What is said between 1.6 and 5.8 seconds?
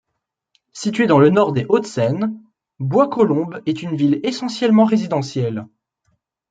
Hauts-de-Seine, Bois-Colombes est une ville essentiellement résidentielle.